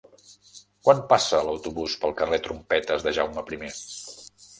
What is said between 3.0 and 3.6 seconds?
de Jaume